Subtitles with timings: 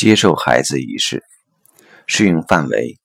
[0.00, 1.22] 接受孩子一事，
[2.06, 2.98] 适用范围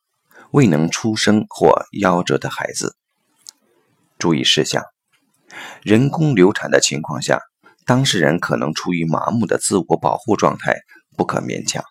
[0.52, 2.96] 未能出生或夭折的孩子。
[4.18, 4.82] 注意事项：
[5.84, 7.42] 人工流产的情况下，
[7.86, 10.78] 当事人可能处于麻木的自我保护状态，
[11.18, 11.84] 不可勉强。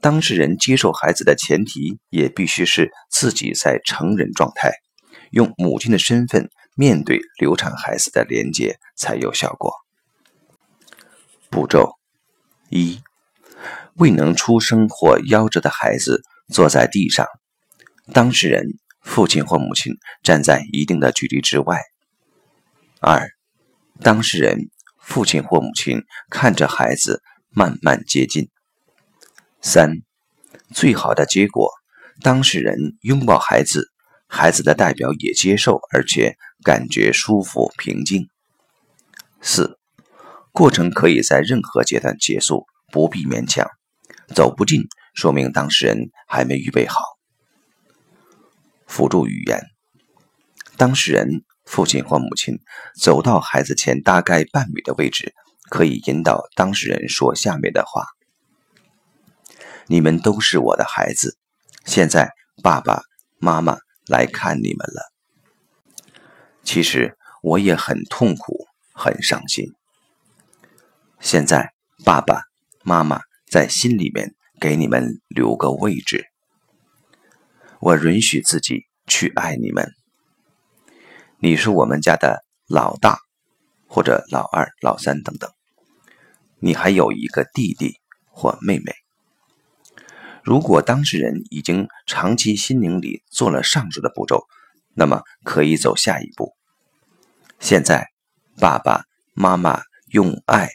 [0.00, 4.74] 当事人接受孩子的前提，也必须是自己在成人状态，
[5.32, 9.72] 用母亲的身份面对流产孩子的连接才有效果。
[11.50, 11.94] 步骤
[12.70, 13.00] 一：
[13.98, 17.26] 未能出生或夭折的孩子坐在地上，
[18.12, 18.66] 当事人
[19.02, 21.80] 父亲或母亲站在一定的距离之外。
[23.00, 23.28] 二、
[24.00, 28.48] 当事人父亲或母亲看着孩子慢慢接近。
[29.60, 30.02] 三、
[30.74, 31.70] 最好的结果，
[32.22, 33.90] 当事人拥抱孩子，
[34.26, 38.28] 孩子的代表也接受，而且感觉舒服平静。
[39.40, 39.78] 四。
[40.52, 43.68] 过程可以在任何阶段结束，不必勉强。
[44.34, 44.82] 走不进，
[45.14, 47.00] 说明当事人还没预备好。
[48.86, 49.60] 辅助语言：
[50.76, 52.58] 当事人父亲或母亲
[53.00, 55.34] 走到孩子前大概半米的位置，
[55.70, 58.06] 可以引导当事人说下面的话
[59.86, 61.36] ：“你们都是我的孩子，
[61.84, 62.30] 现在
[62.62, 63.02] 爸爸
[63.38, 65.12] 妈妈来看你们了。
[66.62, 69.72] 其实我也很痛苦，很伤心。”
[71.18, 71.72] 现在，
[72.04, 72.42] 爸爸
[72.84, 76.26] 妈妈在心里面给你们留个位置。
[77.80, 79.92] 我允许自己去爱你们。
[81.38, 83.18] 你是我们家的老大，
[83.86, 85.50] 或者老二、老三等等。
[86.58, 88.92] 你还有一个弟弟或妹妹。
[90.42, 94.46] 如果当事人已经长期心灵里做了上述的步骤，
[94.94, 96.54] 那么可以走下一步。
[97.60, 98.08] 现在，
[98.58, 100.68] 爸爸妈妈用爱。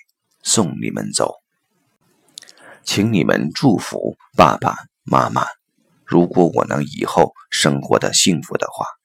[0.43, 1.40] 送你们走，
[2.83, 5.45] 请你们祝福爸爸妈妈。
[6.05, 9.00] 如果我能以后生活的幸福的话。